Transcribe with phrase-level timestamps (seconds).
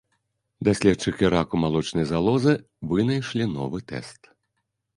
[0.67, 2.53] Даследчыкі раку малочнай залозы
[2.93, 4.21] вынайшлі новы тэст.